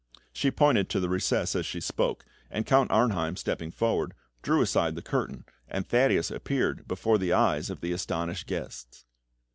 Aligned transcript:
She 0.33 0.49
pointed 0.49 0.89
to 0.89 0.99
the 0.99 1.09
recess 1.09 1.55
as 1.55 1.63
she 1.63 1.79
spoke, 1.79 2.25
and 2.49 2.65
Count 2.65 2.89
Arnheim, 2.89 3.35
stepping 3.37 3.69
forward, 3.69 4.15
drew 4.41 4.59
aside 4.63 4.95
the 4.95 5.03
curtain, 5.03 5.45
and 5.67 5.87
Thaddeus 5.87 6.31
appeared 6.31 6.87
before 6.87 7.19
the 7.19 7.33
eyes 7.33 7.69
of 7.69 7.81
the 7.81 7.91
astonished 7.91 8.47
guests. 8.47 9.05